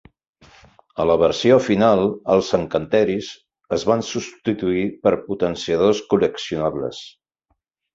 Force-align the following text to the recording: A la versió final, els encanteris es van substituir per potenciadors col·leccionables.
A 1.03 1.03
la 1.09 1.17
versió 1.23 1.59
final, 1.65 2.01
els 2.37 2.49
encanteris 2.59 3.31
es 3.79 3.87
van 3.93 4.05
substituir 4.11 4.89
per 5.07 5.17
potenciadors 5.31 6.07
col·leccionables. 6.13 7.09